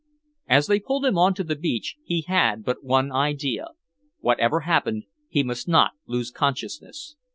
[0.47, 3.67] As they pulled him on to the beach, he had but one idea.
[4.17, 7.17] Whatever happened, he must not lose consciousness.